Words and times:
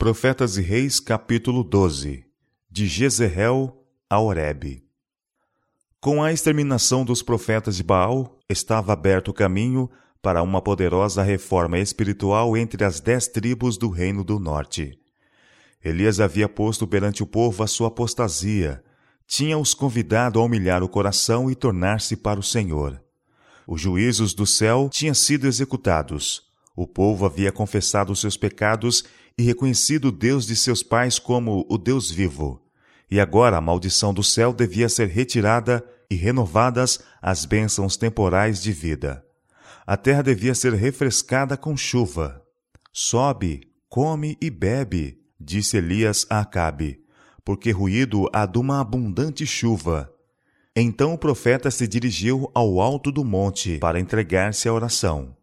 Profetas 0.00 0.56
e 0.56 0.62
Reis, 0.62 0.98
capítulo 0.98 1.62
12 1.62 2.24
De 2.70 2.86
Jezreel 2.88 3.84
a 4.08 4.18
Oreb 4.18 4.82
Com 6.00 6.22
a 6.22 6.32
exterminação 6.32 7.04
dos 7.04 7.22
profetas 7.22 7.76
de 7.76 7.82
Baal, 7.82 8.40
estava 8.48 8.94
aberto 8.94 9.28
o 9.28 9.34
caminho 9.34 9.90
para 10.22 10.42
uma 10.42 10.62
poderosa 10.62 11.22
reforma 11.22 11.78
espiritual 11.78 12.56
entre 12.56 12.82
as 12.82 12.98
dez 12.98 13.28
tribos 13.28 13.76
do 13.76 13.90
Reino 13.90 14.24
do 14.24 14.38
Norte. 14.38 14.98
Elias 15.84 16.18
havia 16.18 16.48
posto 16.48 16.86
perante 16.86 17.22
o 17.22 17.26
povo 17.26 17.62
a 17.62 17.66
sua 17.66 17.88
apostasia, 17.88 18.82
tinha-os 19.26 19.74
convidado 19.74 20.40
a 20.40 20.42
humilhar 20.42 20.82
o 20.82 20.88
coração 20.88 21.50
e 21.50 21.54
tornar-se 21.54 22.16
para 22.16 22.40
o 22.40 22.42
Senhor. 22.42 22.98
Os 23.68 23.82
juízos 23.82 24.32
do 24.32 24.46
céu 24.46 24.88
tinham 24.90 25.14
sido 25.14 25.46
executados. 25.46 26.48
O 26.74 26.86
povo 26.86 27.26
havia 27.26 27.52
confessado 27.52 28.16
seus 28.16 28.38
pecados 28.38 29.04
e 29.40 29.42
reconhecido 29.42 30.08
o 30.08 30.12
Deus 30.12 30.46
de 30.46 30.54
seus 30.54 30.82
pais 30.82 31.18
como 31.18 31.66
o 31.68 31.78
Deus 31.78 32.10
vivo. 32.10 32.62
E 33.10 33.18
agora 33.18 33.56
a 33.56 33.60
maldição 33.60 34.12
do 34.12 34.22
céu 34.22 34.52
devia 34.52 34.88
ser 34.88 35.08
retirada 35.08 35.82
e 36.10 36.14
renovadas 36.14 37.00
as 37.22 37.46
bênçãos 37.46 37.96
temporais 37.96 38.62
de 38.62 38.70
vida. 38.70 39.24
A 39.86 39.96
terra 39.96 40.22
devia 40.22 40.54
ser 40.54 40.74
refrescada 40.74 41.56
com 41.56 41.74
chuva. 41.74 42.42
Sobe, 42.92 43.62
come 43.88 44.36
e 44.42 44.50
bebe, 44.50 45.18
disse 45.40 45.78
Elias 45.78 46.26
a 46.28 46.40
Acabe, 46.40 47.00
porque 47.42 47.70
ruído 47.70 48.28
há 48.34 48.44
de 48.44 48.58
uma 48.58 48.78
abundante 48.78 49.46
chuva. 49.46 50.12
Então 50.76 51.14
o 51.14 51.18
profeta 51.18 51.70
se 51.70 51.88
dirigiu 51.88 52.50
ao 52.54 52.78
alto 52.78 53.10
do 53.10 53.24
monte 53.24 53.78
para 53.78 53.98
entregar-se 53.98 54.68
à 54.68 54.72
oração. 54.72 55.34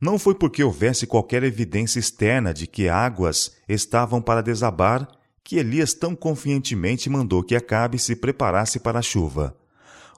Não 0.00 0.18
foi 0.18 0.34
porque 0.34 0.64
houvesse 0.64 1.06
qualquer 1.06 1.42
evidência 1.42 1.98
externa 1.98 2.54
de 2.54 2.66
que 2.66 2.88
águas 2.88 3.56
estavam 3.68 4.22
para 4.22 4.42
desabar 4.42 5.06
que 5.44 5.56
Elias 5.56 5.92
tão 5.92 6.16
confiantemente 6.16 7.10
mandou 7.10 7.42
que 7.42 7.54
Acabe 7.54 7.98
se 7.98 8.16
preparasse 8.16 8.80
para 8.80 9.00
a 9.00 9.02
chuva. 9.02 9.54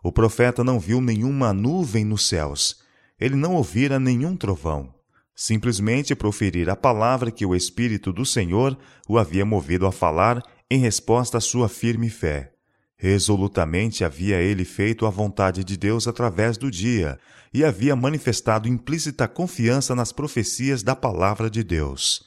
O 0.01 0.13
profeta 0.13 0.63
não 0.63 0.79
viu 0.79 1.01
nenhuma 1.01 1.53
nuvem 1.53 2.05
nos 2.05 2.29
céus. 2.29 2.81
Ele 3.19 3.35
não 3.35 3.55
ouvira 3.55 3.99
nenhum 3.99 4.37
trovão. 4.37 4.95
Simplesmente 5.35 6.15
proferir 6.15 6.69
a 6.71 6.77
palavra 6.77 7.31
que 7.31 7.47
o 7.47 7.55
Espírito 7.55 8.13
do 8.13 8.25
Senhor 8.25 8.79
o 9.09 9.19
havia 9.19 9.45
movido 9.45 9.87
a 9.87 9.93
falar 9.93 10.43
em 10.71 10.79
resposta 10.79 11.39
à 11.39 11.41
sua 11.41 11.69
firme 11.69 12.09
fé. 12.09 12.52
Resolutamente 13.03 14.05
havia 14.05 14.41
ele 14.41 14.65
feito 14.65 15.07
a 15.07 15.11
vontade 15.11 15.65
de 15.65 15.77
Deus 15.77 16.07
através 16.07 16.57
do 16.57 16.71
dia 16.71 17.19
e 17.53 17.65
havia 17.65 17.97
manifestado 17.97 18.69
implícita 18.69 19.27
confiança 19.27 19.93
nas 19.93 20.13
profecias 20.13 20.85
da 20.85 20.95
palavra 20.95 21.51
de 21.51 21.65
Deus. 21.65 22.23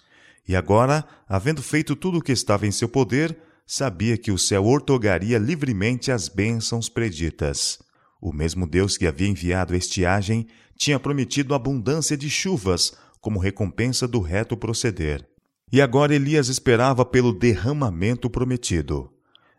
E 0.45 0.53
agora, 0.53 1.05
havendo 1.29 1.63
feito 1.63 1.95
tudo 1.95 2.17
o 2.17 2.21
que 2.21 2.33
estava 2.33 2.67
em 2.67 2.71
seu 2.71 2.89
poder, 2.89 3.37
sabia 3.65 4.17
que 4.17 4.33
o 4.33 4.37
céu 4.37 4.65
ortogaria 4.65 5.37
livremente 5.37 6.11
as 6.11 6.27
bênçãos 6.27 6.89
preditas. 6.89 7.79
O 8.19 8.33
mesmo 8.33 8.67
Deus 8.67 8.97
que 8.97 9.07
havia 9.07 9.29
enviado 9.29 9.73
a 9.73 9.77
estiagem 9.77 10.45
tinha 10.77 10.99
prometido 10.99 11.55
abundância 11.55 12.17
de 12.17 12.29
chuvas 12.29 12.91
como 13.21 13.39
recompensa 13.39 14.09
do 14.09 14.19
reto 14.19 14.57
proceder. 14.57 15.25
E 15.71 15.81
agora 15.81 16.13
Elias 16.13 16.49
esperava 16.49 17.05
pelo 17.05 17.31
derramamento 17.31 18.29
prometido. 18.29 19.14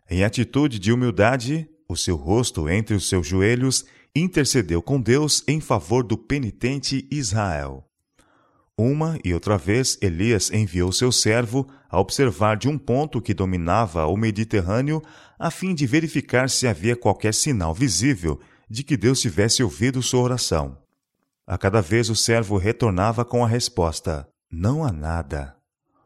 Em 0.09 0.23
atitude 0.23 0.79
de 0.79 0.93
humildade, 0.93 1.69
o 1.89 1.97
seu 1.97 2.17
rosto 2.17 2.69
entre 2.69 2.95
os 2.95 3.09
seus 3.09 3.27
joelhos, 3.27 3.85
intercedeu 4.15 4.81
com 4.81 5.01
Deus 5.01 5.43
em 5.47 5.61
favor 5.61 6.05
do 6.05 6.17
penitente 6.17 7.07
Israel. 7.11 7.85
Uma 8.79 9.19
e 9.25 9.33
outra 9.33 9.57
vez 9.57 9.99
Elias 10.03 10.51
enviou 10.51 10.93
seu 10.93 11.11
servo 11.11 11.67
a 11.89 11.99
observar 11.99 12.57
de 12.57 12.69
um 12.69 12.77
ponto 12.77 13.23
que 13.23 13.33
dominava 13.33 14.07
o 14.07 14.17
Mediterrâneo, 14.17 15.03
a 15.39 15.51
fim 15.51 15.75
de 15.75 15.87
verificar 15.87 16.51
se 16.51 16.67
havia 16.67 16.95
qualquer 16.95 17.33
sinal 17.33 17.75
visível 17.75 18.39
de 18.69 18.83
que 18.83 18.97
Deus 18.97 19.21
tivesse 19.21 19.63
ouvido 19.63 20.03
sua 20.03 20.21
oração. 20.21 20.79
A 21.47 21.57
cada 21.57 21.81
vez 21.81 22.11
o 22.11 22.17
servo 22.17 22.59
retornava 22.59 23.25
com 23.25 23.45
a 23.45 23.49
resposta: 23.49 24.29
Não 24.51 24.85
há 24.85 24.93
nada. 24.93 25.57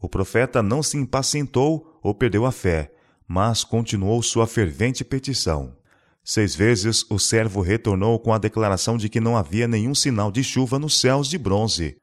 O 0.01 0.09
profeta 0.09 0.63
não 0.63 0.83
se 0.83 0.97
impacientou 0.97 1.99
ou 2.03 2.15
perdeu 2.15 2.47
a 2.47 2.53
fé, 2.53 2.93
mas 3.33 3.63
continuou 3.63 4.21
sua 4.25 4.45
fervente 4.45 5.05
petição. 5.05 5.77
Seis 6.25 6.57
vezes 6.57 7.09
o 7.09 7.17
servo 7.17 7.61
retornou 7.61 8.19
com 8.19 8.35
a 8.35 8.39
declaração 8.39 8.97
de 8.97 9.09
que 9.09 9.21
não 9.21 9.37
havia 9.37 9.69
nenhum 9.69 9.95
sinal 9.95 10.33
de 10.33 10.43
chuva 10.43 10.81
nos 10.81 10.99
céus 10.99 11.29
de 11.29 11.39
bronze. 11.39 11.97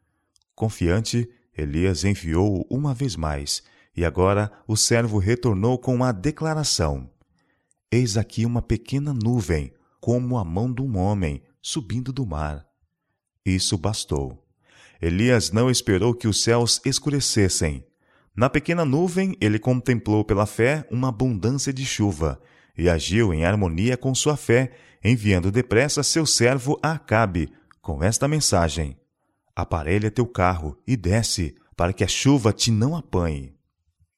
Confiante, 0.56 1.30
Elias 1.58 2.06
enviou-o 2.06 2.66
uma 2.70 2.94
vez 2.94 3.18
mais, 3.18 3.62
e 3.94 4.06
agora 4.06 4.50
o 4.66 4.78
servo 4.78 5.18
retornou 5.18 5.78
com 5.78 6.02
a 6.02 6.14
declaração: 6.14 7.10
Eis 7.92 8.16
aqui 8.16 8.46
uma 8.46 8.62
pequena 8.62 9.14
nuvem, 9.14 9.74
como 10.00 10.38
a 10.38 10.46
mão 10.46 10.72
de 10.72 10.82
um 10.82 10.98
homem, 10.98 11.42
subindo 11.62 12.14
do 12.14 12.26
mar. 12.26 12.66
Isso 13.46 13.78
bastou. 13.78 14.48
Elias 15.02 15.52
não 15.52 15.70
esperou 15.70 16.14
que 16.14 16.26
os 16.26 16.42
céus 16.42 16.80
escurecessem. 16.86 17.86
Na 18.38 18.52
pequena 18.52 18.86
nuvem, 18.86 19.36
ele 19.42 19.58
contemplou 19.58 20.24
pela 20.24 20.46
fé 20.46 20.86
uma 20.92 21.10
abundância 21.10 21.74
de 21.74 21.84
chuva 21.84 22.40
e 22.78 22.88
agiu 22.88 23.34
em 23.34 23.44
harmonia 23.44 23.98
com 23.98 24.14
sua 24.14 24.38
fé, 24.38 24.74
enviando 25.04 25.52
depressa 25.52 26.04
seu 26.04 26.24
servo 26.24 26.78
a 26.84 26.92
Acabe 26.92 27.50
com 27.82 28.04
esta 28.04 28.28
mensagem: 28.28 28.96
Aparelha 29.56 30.12
teu 30.12 30.28
carro 30.28 30.78
e 30.86 30.96
desce, 30.96 31.56
para 31.76 31.92
que 31.92 32.04
a 32.04 32.08
chuva 32.08 32.54
te 32.54 32.70
não 32.70 32.96
apanhe. 32.96 33.56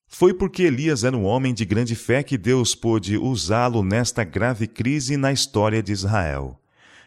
Foi 0.06 0.34
porque 0.34 0.63
Elias 0.63 1.06
era 1.06 1.16
um 1.16 1.24
homem 1.24 1.53
de 1.53 1.63
grande 1.63 1.96
fé 1.96 2.22
que 2.22 2.38
Deus 2.38 2.75
pôde 2.75 3.18
usá-lo 3.18 3.81
nesta 3.81 4.25
grave 4.25 4.68
crise 4.68 5.16
na 5.16 5.31
história 5.31 5.81
de 5.81 5.94
Israel. 5.94 6.59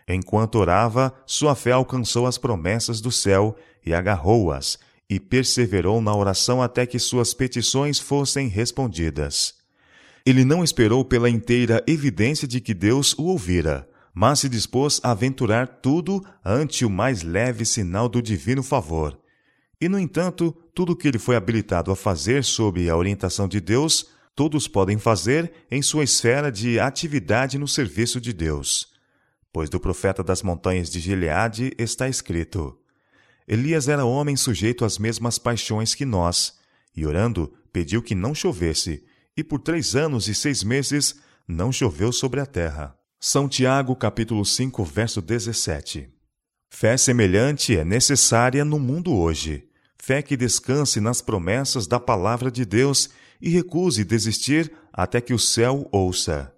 Enquanto 0.08 0.54
orava, 0.54 1.12
sua 1.26 1.54
fé 1.54 1.72
alcançou 1.72 2.26
as 2.26 2.38
promessas 2.38 3.02
do 3.02 3.12
céu 3.12 3.54
e 3.84 3.92
agarrou-as, 3.92 4.78
e 5.08 5.20
perseverou 5.20 6.00
na 6.00 6.14
oração 6.14 6.62
até 6.62 6.86
que 6.86 6.98
suas 6.98 7.34
petições 7.34 7.98
fossem 7.98 8.48
respondidas. 8.48 9.54
Ele 10.24 10.44
não 10.44 10.62
esperou 10.62 11.04
pela 11.04 11.28
inteira 11.28 11.82
evidência 11.86 12.46
de 12.46 12.60
que 12.60 12.72
Deus 12.72 13.12
o 13.14 13.24
ouvira, 13.24 13.88
mas 14.14 14.40
se 14.40 14.48
dispôs 14.48 15.00
a 15.02 15.10
aventurar 15.10 15.66
tudo 15.66 16.24
ante 16.44 16.84
o 16.84 16.90
mais 16.90 17.22
leve 17.22 17.64
sinal 17.64 18.08
do 18.08 18.22
divino 18.22 18.62
favor. 18.62 19.18
E, 19.80 19.88
no 19.88 19.98
entanto, 19.98 20.56
tudo 20.74 20.92
o 20.92 20.96
que 20.96 21.08
ele 21.08 21.18
foi 21.18 21.34
habilitado 21.34 21.90
a 21.90 21.96
fazer 21.96 22.44
sob 22.44 22.88
a 22.88 22.96
orientação 22.96 23.48
de 23.48 23.60
Deus, 23.60 24.06
todos 24.36 24.68
podem 24.68 24.96
fazer 24.96 25.52
em 25.70 25.82
sua 25.82 26.04
esfera 26.04 26.52
de 26.52 26.78
atividade 26.78 27.58
no 27.58 27.66
serviço 27.66 28.20
de 28.20 28.32
Deus. 28.32 28.92
Pois 29.52 29.68
do 29.68 29.80
profeta 29.80 30.22
das 30.22 30.42
montanhas 30.42 30.88
de 30.88 31.00
Gileade 31.00 31.72
está 31.76 32.08
escrito: 32.08 32.78
Elias 33.46 33.88
era 33.88 34.04
homem 34.04 34.36
sujeito 34.36 34.84
às 34.84 34.98
mesmas 34.98 35.38
paixões 35.38 35.94
que 35.94 36.04
nós, 36.04 36.54
e 36.96 37.06
orando, 37.06 37.52
pediu 37.72 38.02
que 38.02 38.14
não 38.14 38.34
chovesse, 38.34 39.04
e 39.36 39.42
por 39.42 39.60
três 39.60 39.96
anos 39.96 40.28
e 40.28 40.34
seis 40.34 40.62
meses 40.62 41.16
não 41.46 41.72
choveu 41.72 42.12
sobre 42.12 42.40
a 42.40 42.46
terra. 42.46 42.96
São 43.18 43.48
Tiago, 43.48 43.94
capítulo 43.94 44.44
5, 44.44 44.84
verso 44.84 45.22
17. 45.22 46.08
Fé 46.68 46.96
semelhante 46.96 47.76
é 47.76 47.84
necessária 47.84 48.64
no 48.64 48.78
mundo 48.78 49.14
hoje. 49.14 49.68
Fé 49.96 50.22
que 50.22 50.36
descanse 50.36 51.00
nas 51.00 51.20
promessas 51.20 51.86
da 51.86 52.00
palavra 52.00 52.50
de 52.50 52.64
Deus 52.64 53.10
e 53.40 53.50
recuse 53.50 54.04
desistir 54.04 54.72
até 54.92 55.20
que 55.20 55.34
o 55.34 55.38
céu 55.38 55.88
ouça. 55.92 56.52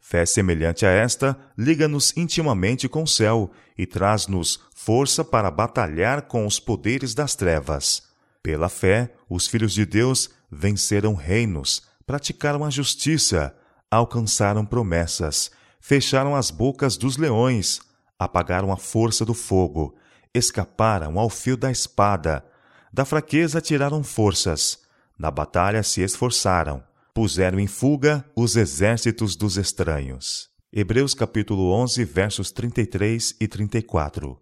Fé 0.00 0.24
semelhante 0.24 0.86
a 0.86 0.90
esta 0.90 1.36
liga-nos 1.56 2.16
intimamente 2.16 2.88
com 2.88 3.02
o 3.02 3.08
céu 3.08 3.50
e 3.76 3.86
traz-nos 3.86 4.60
força 4.74 5.24
para 5.24 5.50
batalhar 5.50 6.22
com 6.22 6.46
os 6.46 6.58
poderes 6.58 7.14
das 7.14 7.34
trevas. 7.34 8.02
Pela 8.42 8.68
fé, 8.68 9.12
os 9.28 9.46
filhos 9.46 9.74
de 9.74 9.84
Deus 9.84 10.30
venceram 10.50 11.14
reinos, 11.14 11.82
praticaram 12.06 12.64
a 12.64 12.70
justiça, 12.70 13.54
alcançaram 13.90 14.64
promessas, 14.64 15.50
fecharam 15.80 16.34
as 16.34 16.50
bocas 16.50 16.96
dos 16.96 17.16
leões, 17.16 17.80
apagaram 18.18 18.72
a 18.72 18.76
força 18.76 19.24
do 19.24 19.34
fogo, 19.34 19.94
escaparam 20.32 21.18
ao 21.18 21.28
fio 21.28 21.56
da 21.56 21.70
espada, 21.70 22.44
da 22.92 23.04
fraqueza 23.04 23.60
tiraram 23.60 24.02
forças, 24.02 24.80
na 25.18 25.30
batalha 25.30 25.82
se 25.82 26.00
esforçaram, 26.00 26.82
puseram 27.18 27.58
em 27.58 27.66
fuga 27.66 28.24
os 28.36 28.54
exércitos 28.54 29.34
dos 29.34 29.56
estranhos. 29.56 30.48
Hebreus 30.72 31.14
capítulo 31.14 31.72
11, 31.72 32.04
versos 32.04 32.52
33 32.52 33.34
e 33.40 33.48
34. 33.48 34.40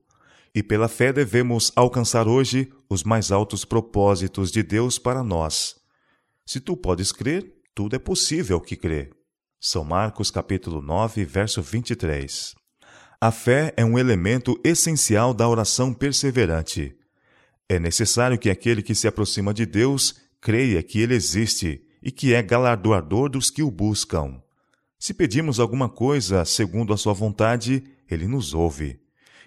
E 0.54 0.62
pela 0.62 0.86
fé 0.86 1.10
devemos 1.10 1.72
alcançar 1.74 2.28
hoje 2.28 2.70
os 2.86 3.02
mais 3.02 3.32
altos 3.32 3.64
propósitos 3.64 4.52
de 4.52 4.62
Deus 4.62 4.98
para 4.98 5.24
nós. 5.24 5.76
Se 6.44 6.60
tu 6.60 6.76
podes 6.76 7.12
crer, 7.12 7.50
tudo 7.74 7.96
é 7.96 7.98
possível 7.98 8.60
que 8.60 8.76
crê. 8.76 9.08
São 9.58 9.82
Marcos 9.82 10.30
capítulo 10.30 10.82
9, 10.82 11.24
verso 11.24 11.62
23. 11.62 12.54
A 13.18 13.32
fé 13.32 13.72
é 13.78 13.86
um 13.86 13.98
elemento 13.98 14.60
essencial 14.62 15.32
da 15.32 15.48
oração 15.48 15.94
perseverante. 15.94 16.94
É 17.70 17.78
necessário 17.78 18.38
que 18.38 18.50
aquele 18.50 18.82
que 18.82 18.94
se 18.94 19.08
aproxima 19.08 19.54
de 19.54 19.64
Deus 19.64 20.16
creia 20.42 20.82
que 20.82 21.00
ele 21.00 21.14
existe 21.14 21.85
e 22.06 22.12
que 22.12 22.34
é 22.34 22.40
galardoador 22.40 23.28
dos 23.28 23.50
que 23.50 23.64
o 23.64 23.68
buscam. 23.68 24.40
Se 24.96 25.12
pedimos 25.12 25.58
alguma 25.58 25.88
coisa 25.88 26.44
segundo 26.44 26.94
a 26.94 26.96
sua 26.96 27.12
vontade, 27.12 27.82
ele 28.08 28.28
nos 28.28 28.54
ouve. 28.54 29.00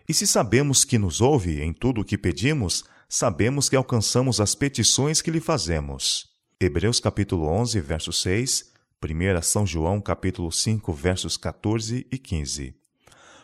E 0.09 0.13
se 0.13 0.27
sabemos 0.27 0.83
que 0.83 0.97
nos 0.97 1.21
ouve 1.21 1.61
em 1.61 1.71
tudo 1.71 2.01
o 2.01 2.03
que 2.03 2.17
pedimos, 2.17 2.83
sabemos 3.07 3.69
que 3.69 3.77
alcançamos 3.77 4.41
as 4.41 4.55
petições 4.55 5.21
que 5.21 5.31
lhe 5.31 5.39
fazemos. 5.39 6.27
Hebreus 6.59 6.99
capítulo 6.99 7.47
11, 7.47 7.79
verso 7.79 8.11
6, 8.11 8.73
1 9.01 9.41
São 9.41 9.65
João 9.65 10.01
capítulo 10.01 10.51
5, 10.51 10.91
versos 10.91 11.37
14 11.37 12.05
e 12.11 12.17
15. 12.17 12.75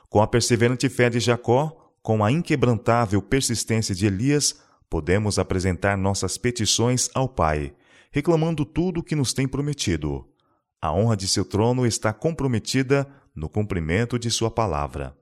Com 0.09 0.21
a 0.21 0.27
perseverante 0.27 0.89
fé 0.89 1.09
de 1.09 1.21
Jacó, 1.21 1.93
com 2.03 2.21
a 2.21 2.29
inquebrantável 2.29 3.21
persistência 3.21 3.95
de 3.95 4.07
Elias, 4.07 4.59
podemos 4.89 5.39
apresentar 5.39 5.97
nossas 5.97 6.37
petições 6.37 7.09
ao 7.13 7.29
Pai, 7.29 7.73
reclamando 8.15 8.63
tudo 8.63 9.01
o 9.01 9.03
que 9.03 9.13
nos 9.13 9.33
tem 9.33 9.45
prometido. 9.45 10.25
A 10.81 10.89
honra 10.89 11.17
de 11.17 11.27
seu 11.27 11.43
trono 11.43 11.85
está 11.85 12.13
comprometida 12.13 13.05
no 13.35 13.49
cumprimento 13.49 14.17
de 14.17 14.31
sua 14.31 14.49
palavra. 14.49 15.13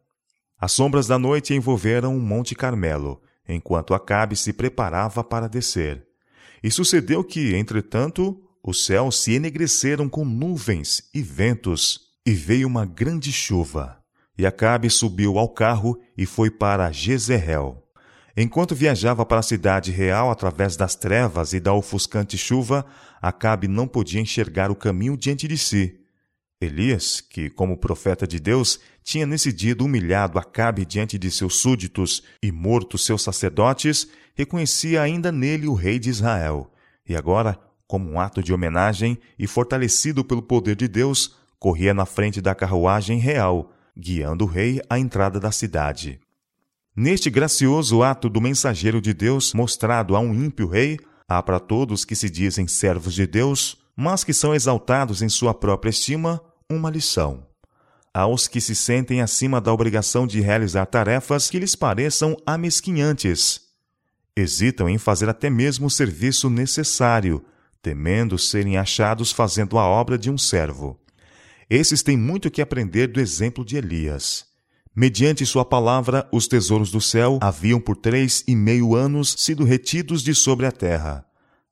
As 0.59 0.73
sombras 0.73 1.07
da 1.07 1.17
noite 1.17 1.55
envolveram 1.55 2.15
o 2.15 2.21
Monte 2.21 2.53
Carmelo, 2.53 3.19
enquanto 3.49 3.95
Acabe 3.95 4.35
se 4.35 4.53
preparava 4.53 5.23
para 5.23 5.49
descer. 5.49 6.05
E 6.61 6.69
sucedeu 6.69 7.23
que, 7.23 7.55
entretanto, 7.55 8.39
os 8.63 8.85
céus 8.85 9.19
se 9.23 9.33
enegreceram 9.33 10.07
com 10.07 10.23
nuvens 10.23 11.09
e 11.15 11.21
ventos, 11.23 11.99
e 12.23 12.31
veio 12.31 12.67
uma 12.67 12.85
grande 12.85 13.31
chuva. 13.31 13.97
E 14.37 14.45
Acabe 14.45 14.87
subiu 14.91 15.39
ao 15.39 15.49
carro 15.49 15.99
e 16.15 16.27
foi 16.27 16.51
para 16.51 16.91
Jezreel. 16.91 17.82
Enquanto 18.35 18.73
viajava 18.73 19.23
para 19.25 19.39
a 19.39 19.43
cidade 19.43 19.91
real 19.91 20.31
através 20.31 20.75
das 20.75 20.95
trevas 20.95 21.53
e 21.53 21.59
da 21.59 21.73
ofuscante 21.73 22.37
chuva, 22.37 22.85
Acabe 23.21 23.67
não 23.67 23.87
podia 23.87 24.19
enxergar 24.19 24.69
o 24.69 24.75
caminho 24.75 25.15
diante 25.15 25.47
de 25.47 25.57
si. 25.57 25.99
Elias, 26.59 27.21
que, 27.21 27.49
como 27.49 27.77
profeta 27.77 28.25
de 28.25 28.39
Deus, 28.39 28.79
tinha 29.03 29.25
nesse 29.25 29.53
dia 29.53 29.75
humilhado 29.79 30.39
Acabe 30.39 30.85
diante 30.85 31.17
de 31.17 31.29
seus 31.29 31.57
súditos 31.57 32.23
e 32.41 32.51
morto 32.51 32.97
seus 32.97 33.21
sacerdotes, 33.21 34.07
reconhecia 34.33 35.01
ainda 35.01 35.31
nele 35.31 35.67
o 35.67 35.73
rei 35.73 35.99
de 35.99 36.09
Israel. 36.09 36.71
E 37.07 37.15
agora, 37.15 37.59
como 37.85 38.09
um 38.09 38.19
ato 38.19 38.41
de 38.41 38.53
homenagem 38.53 39.17
e 39.37 39.45
fortalecido 39.45 40.23
pelo 40.23 40.41
poder 40.41 40.75
de 40.75 40.87
Deus, 40.87 41.35
corria 41.59 41.93
na 41.93 42.05
frente 42.05 42.41
da 42.41 42.55
carruagem 42.55 43.19
real, 43.19 43.71
guiando 43.95 44.45
o 44.45 44.47
rei 44.47 44.81
à 44.89 44.97
entrada 44.97 45.39
da 45.39 45.51
cidade. 45.51 46.19
Neste 46.95 47.27
gracioso 47.31 48.03
ato 48.03 48.29
do 48.29 48.39
mensageiro 48.39 49.01
de 49.01 49.15
Deus 49.15 49.51
mostrado 49.53 50.15
a 50.15 50.19
um 50.19 50.31
ímpio 50.31 50.67
rei, 50.67 50.99
há 51.27 51.41
para 51.41 51.59
todos 51.59 52.05
que 52.05 52.15
se 52.15 52.29
dizem 52.29 52.67
servos 52.67 53.15
de 53.15 53.25
Deus, 53.25 53.77
mas 53.95 54.23
que 54.23 54.31
são 54.31 54.53
exaltados 54.53 55.23
em 55.23 55.29
sua 55.29 55.55
própria 55.55 55.89
estima, 55.89 56.39
uma 56.69 56.91
lição. 56.91 57.47
Aos 58.13 58.47
que 58.47 58.61
se 58.61 58.75
sentem 58.75 59.21
acima 59.21 59.59
da 59.59 59.73
obrigação 59.73 60.27
de 60.27 60.39
realizar 60.39 60.85
tarefas 60.85 61.49
que 61.49 61.57
lhes 61.57 61.75
pareçam 61.75 62.37
amesquinhantes. 62.45 63.61
Hesitam 64.37 64.87
em 64.87 64.99
fazer 64.99 65.27
até 65.27 65.49
mesmo 65.49 65.87
o 65.87 65.91
serviço 65.91 66.47
necessário, 66.47 67.43
temendo 67.81 68.37
serem 68.37 68.77
achados 68.77 69.31
fazendo 69.31 69.79
a 69.79 69.85
obra 69.85 70.15
de 70.15 70.29
um 70.29 70.37
servo. 70.37 70.99
Esses 71.67 72.03
têm 72.03 72.15
muito 72.15 72.51
que 72.51 72.61
aprender 72.61 73.07
do 73.07 73.19
exemplo 73.19 73.65
de 73.65 73.77
Elias. 73.77 74.52
Mediante 74.95 75.43
sua 75.43 75.65
palavra, 75.65 76.29
os 76.31 76.47
tesouros 76.47 76.91
do 76.91 77.01
céu 77.01 77.39
haviam 77.41 77.81
por 77.81 77.97
três 77.97 78.43
e 78.47 78.55
meio 78.55 78.93
anos 78.95 79.35
sido 79.39 79.63
retidos 79.63 80.21
de 80.21 80.35
sobre 80.35 80.67
a 80.67 80.71
terra. 80.71 81.25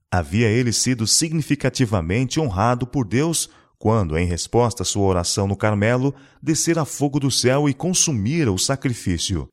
Havia 0.09 0.47
ele 0.47 0.73
sido 0.73 1.06
significativamente 1.06 2.39
honrado 2.39 2.88
por 2.88 3.06
Deus 3.06 3.47
quando, 3.77 4.18
em 4.18 4.25
resposta 4.25 4.81
à 4.81 4.85
sua 4.85 5.06
oração 5.06 5.47
no 5.47 5.56
Carmelo, 5.56 6.15
descera 6.41 6.83
fogo 6.83 7.19
do 7.19 7.29
céu 7.29 7.69
e 7.69 7.75
consumira 7.75 8.51
o 8.51 8.57
sacrifício. 8.57 9.47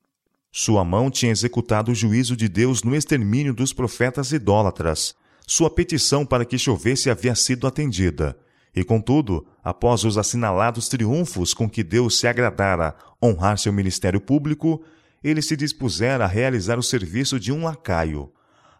Sua 0.50 0.82
mão 0.82 1.11
tinha 1.11 1.31
executado 1.31 1.93
o 1.93 1.94
juízo 1.94 2.35
de 2.35 2.49
Deus 2.49 2.82
no 2.82 2.97
extermínio 2.97 3.53
dos 3.53 3.75
profetas 3.75 4.32
idólatras. 4.32 5.14
Sua 5.47 5.69
petição 5.69 6.25
para 6.25 6.47
que 6.47 6.56
chovesse 6.56 7.11
havia 7.11 7.35
sido 7.35 7.67
atendida. 7.67 8.35
E 8.79 8.85
contudo, 8.85 9.45
após 9.65 10.05
os 10.05 10.17
assinalados 10.17 10.89
triunfos 10.89 11.53
com 11.53 11.69
que 11.69 11.83
Deus 11.83 12.17
se 12.17 12.29
agradara 12.29 12.95
honrar 13.21 13.59
seu 13.59 13.73
ministério 13.73 14.21
público, 14.21 14.81
ele 15.21 15.43
se 15.43 15.57
dispusera 15.57 16.23
a 16.23 16.29
realizar 16.29 16.79
o 16.79 16.83
serviço 16.83 17.41
de 17.41 17.51
um 17.51 17.65
lacaio. 17.65 18.31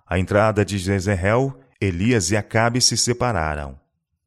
À 0.06 0.17
entrada 0.17 0.65
de 0.65 0.79
Jezreel, 0.79 1.59
Elias 1.81 2.31
e 2.31 2.37
Acabe 2.37 2.81
se 2.81 2.97
separaram. 2.97 3.77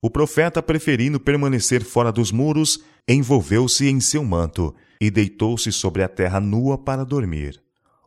O 0.01 0.09
profeta, 0.09 0.61
preferindo 0.61 1.21
permanecer 1.21 1.85
fora 1.85 2.11
dos 2.11 2.33
muros, 2.33 2.83
envolveu-se 3.07 3.87
em 3.87 4.01
seu 4.01 4.25
manto 4.25 4.75
e 4.99 5.09
deitou-se 5.09 5.71
sobre 5.71 6.03
a 6.03 6.09
terra 6.09 6.41
nua 6.41 6.77
para 6.77 7.05
dormir. 7.05 7.61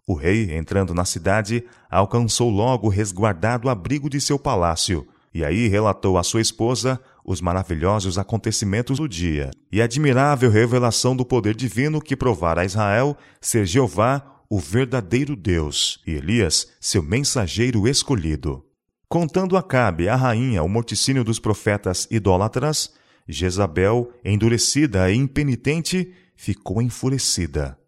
O 0.07 0.13
rei, 0.13 0.55
entrando 0.55 0.93
na 0.93 1.07
cidade, 1.07 1.65
alcançou 1.91 2.51
logo 2.51 2.89
o 2.89 2.91
resguardado 2.91 3.71
abrigo 3.71 4.11
de 4.11 4.21
seu 4.21 4.39
palácio, 4.39 5.09
e 5.33 5.43
aí 5.43 5.67
relatou 5.67 6.19
à 6.19 6.23
sua 6.23 6.43
esposa 6.43 7.01
os 7.25 7.41
maravilhosos 7.41 8.19
acontecimentos 8.19 8.99
do 8.99 9.09
dia 9.09 9.51
e 9.73 9.81
admirável 9.81 10.51
revelação 10.51 11.17
do 11.17 11.25
poder 11.25 11.55
divino 11.55 12.01
que 12.01 12.15
provara 12.15 12.61
a 12.61 12.65
Israel 12.65 13.17
ser 13.41 13.65
Jeová 13.65 14.43
o 14.49 14.61
verdadeiro 14.61 15.35
Deus 15.35 16.01
e 16.07 16.13
Elias 16.13 16.69
seu 16.81 17.03
mensageiro 17.03 17.89
escolhido. 17.89 18.65
Contando 19.09 19.57
a 19.57 19.63
Cabe, 19.63 20.09
a 20.09 20.17
rainha, 20.17 20.63
o 20.63 20.69
morticínio 20.69 21.25
dos 21.25 21.39
profetas 21.39 22.07
idólatras, 22.11 22.93
Jezabel, 23.27 24.13
endurecida 24.25 25.11
e 25.11 25.17
impenitente, 25.17 26.13
ficou 26.37 26.83
enfurecida. 26.83 27.79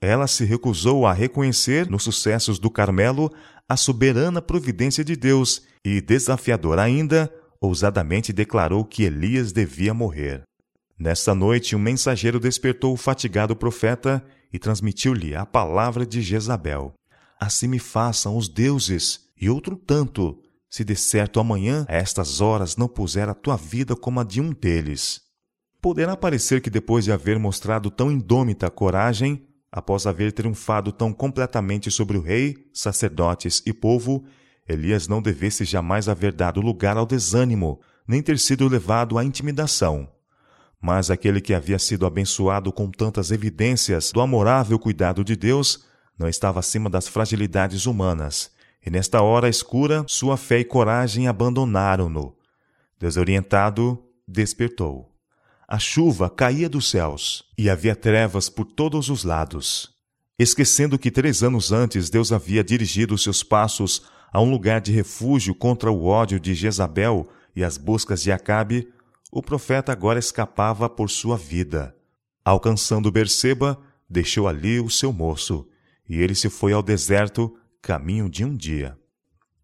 Ela 0.00 0.26
se 0.26 0.44
recusou 0.44 1.06
a 1.06 1.12
reconhecer 1.12 1.88
nos 1.88 2.02
sucessos 2.02 2.58
do 2.58 2.68
Carmelo 2.68 3.32
a 3.68 3.76
soberana 3.76 4.42
providência 4.42 5.04
de 5.04 5.14
Deus 5.14 5.62
e, 5.84 6.00
desafiador 6.00 6.78
ainda, 6.78 7.32
ousadamente 7.62 8.32
declarou 8.32 8.84
que 8.84 9.04
Elias 9.04 9.52
devia 9.52 9.94
morrer. 9.94 10.42
Nessa 10.98 11.32
noite, 11.32 11.76
um 11.76 11.78
mensageiro 11.78 12.40
despertou 12.40 12.92
o 12.92 12.96
fatigado 12.96 13.54
profeta 13.54 14.22
e 14.52 14.58
transmitiu-lhe 14.58 15.34
a 15.36 15.46
palavra 15.46 16.04
de 16.04 16.20
Jezabel. 16.20 16.92
Assim 17.40 17.68
me 17.68 17.78
façam 17.78 18.36
os 18.36 18.48
deuses, 18.48 19.28
e 19.40 19.48
outro 19.48 19.76
tanto, 19.76 20.42
se 20.68 20.84
de 20.84 20.96
certo 20.96 21.38
amanhã, 21.38 21.86
a 21.88 21.94
estas 21.94 22.40
horas, 22.40 22.76
não 22.76 22.88
puser 22.88 23.28
a 23.28 23.34
tua 23.34 23.56
vida 23.56 23.94
como 23.94 24.20
a 24.20 24.24
de 24.24 24.40
um 24.40 24.52
deles. 24.52 25.20
Poderá 25.80 26.16
parecer 26.16 26.60
que 26.60 26.70
depois 26.70 27.04
de 27.04 27.12
haver 27.12 27.38
mostrado 27.38 27.90
tão 27.90 28.10
indômita 28.10 28.70
coragem, 28.70 29.46
após 29.70 30.06
haver 30.06 30.32
triunfado 30.32 30.92
tão 30.92 31.12
completamente 31.12 31.90
sobre 31.90 32.16
o 32.16 32.20
rei, 32.20 32.56
sacerdotes 32.72 33.62
e 33.64 33.72
povo, 33.72 34.24
Elias 34.68 35.08
não 35.08 35.20
devesse 35.20 35.64
jamais 35.64 36.08
haver 36.08 36.32
dado 36.32 36.60
lugar 36.60 36.96
ao 36.96 37.06
desânimo, 37.06 37.80
nem 38.06 38.22
ter 38.22 38.38
sido 38.38 38.68
levado 38.68 39.18
à 39.18 39.24
intimidação. 39.24 40.08
Mas 40.80 41.10
aquele 41.10 41.40
que 41.40 41.54
havia 41.54 41.78
sido 41.78 42.06
abençoado 42.06 42.72
com 42.72 42.90
tantas 42.90 43.30
evidências 43.30 44.10
do 44.12 44.20
amorável 44.20 44.78
cuidado 44.78 45.24
de 45.24 45.36
Deus, 45.36 45.84
não 46.18 46.28
estava 46.28 46.60
acima 46.60 46.90
das 46.90 47.08
fragilidades 47.08 47.86
humanas, 47.86 48.50
e 48.84 48.90
nesta 48.90 49.22
hora 49.22 49.48
escura 49.48 50.04
sua 50.08 50.36
fé 50.36 50.58
e 50.58 50.64
coragem 50.64 51.28
abandonaram-no. 51.28 52.36
Desorientado, 52.98 54.02
despertou. 54.26 55.12
A 55.68 55.78
chuva 55.78 56.28
caía 56.28 56.68
dos 56.68 56.90
céus, 56.90 57.44
e 57.56 57.70
havia 57.70 57.94
trevas 57.94 58.48
por 58.48 58.66
todos 58.66 59.08
os 59.08 59.24
lados. 59.24 59.90
Esquecendo 60.38 60.98
que 60.98 61.10
três 61.10 61.42
anos 61.42 61.70
antes 61.72 62.10
Deus 62.10 62.32
havia 62.32 62.64
dirigido 62.64 63.16
seus 63.16 63.42
passos 63.42 64.02
a 64.32 64.40
um 64.40 64.50
lugar 64.50 64.80
de 64.80 64.90
refúgio 64.90 65.54
contra 65.54 65.92
o 65.92 66.06
ódio 66.06 66.40
de 66.40 66.54
Jezabel 66.54 67.28
e 67.54 67.62
as 67.62 67.76
buscas 67.76 68.22
de 68.22 68.32
Acabe, 68.32 68.88
o 69.30 69.42
profeta 69.42 69.92
agora 69.92 70.18
escapava 70.18 70.88
por 70.88 71.10
sua 71.10 71.36
vida. 71.36 71.94
Alcançando 72.42 73.12
Berseba, 73.12 73.78
deixou 74.08 74.48
ali 74.48 74.80
o 74.80 74.88
seu 74.88 75.12
moço, 75.12 75.68
e 76.08 76.20
ele 76.20 76.34
se 76.34 76.48
foi 76.48 76.72
ao 76.72 76.82
deserto, 76.82 77.54
caminho 77.80 78.28
de 78.28 78.44
um 78.44 78.56
dia. 78.56 78.96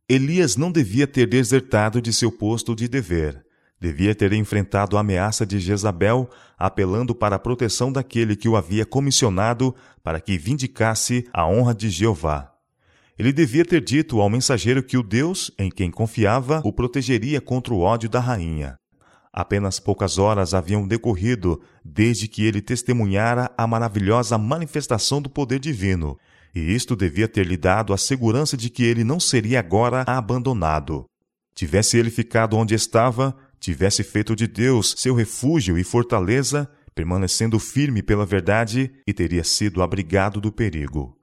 Elias 0.09 0.57
não 0.57 0.71
devia 0.71 1.07
ter 1.07 1.27
desertado 1.27 2.01
de 2.01 2.13
seu 2.13 2.31
posto 2.31 2.75
de 2.75 2.89
dever. 2.89 3.45
Devia 3.81 4.15
ter 4.15 4.33
enfrentado 4.33 4.97
a 4.97 5.01
ameaça 5.01 5.47
de 5.47 5.59
Jezabel, 5.61 6.29
apelando 6.59 7.15
para 7.15 7.37
a 7.37 7.39
proteção 7.39 7.93
daquele 7.93 8.35
que 8.35 8.49
o 8.49 8.57
havia 8.57 8.85
comissionado 8.85 9.75
para 10.03 10.21
que 10.21 10.37
vindicasse 10.37 11.27
a 11.33 11.47
honra 11.47 11.75
de 11.75 11.91
Jeová. 11.91 12.58
Ele 13.19 13.33
devia 13.33 13.65
ter 13.65 13.81
dito 13.81 14.21
ao 14.21 14.31
mensageiro 14.31 14.81
que 14.81 14.97
o 14.97 15.03
Deus 15.03 15.51
em 15.59 15.71
quem 15.71 15.91
confiava 15.91 16.63
o 16.65 16.73
protegeria 16.73 17.41
contra 17.41 17.75
o 17.75 17.81
ódio 17.81 18.09
da 18.09 18.21
rainha. 18.21 18.79
Apenas 19.33 19.81
poucas 19.81 20.19
horas 20.19 20.55
haviam 20.55 20.87
decorrido 20.87 21.61
desde 21.85 22.29
que 22.29 22.45
ele 22.45 22.63
testemunhara 22.63 23.51
a 23.59 23.67
maravilhosa 23.67 24.39
manifestação 24.39 25.21
do 25.21 25.29
poder 25.29 25.59
divino, 25.59 26.17
e 26.55 26.61
isto 26.61 26.95
devia 26.95 27.27
ter 27.27 27.45
lhe 27.45 27.57
dado 27.57 27.93
a 27.93 27.99
segurança 27.99 28.57
de 28.57 28.71
que 28.71 28.85
ele 28.85 29.03
não 29.03 29.19
seria 29.19 29.59
agora 29.59 30.05
abandonado. 30.07 31.05
Tivesse 31.55 31.99
ele 31.99 32.11
ficado 32.11 32.57
onde 32.57 32.75
estava, 32.75 33.37
tivesse 33.59 34.05
feito 34.05 34.37
de 34.37 34.47
Deus 34.47 34.95
seu 34.97 35.15
refúgio 35.15 35.77
e 35.77 35.83
fortaleza, 35.83 36.71
permanecendo 36.95 37.59
firme 37.59 38.01
pela 38.01 38.25
verdade, 38.25 38.93
e 39.07 39.13
teria 39.13 39.43
sido 39.43 39.83
abrigado 39.83 40.41
do 40.41 40.53
perigo. 40.53 41.18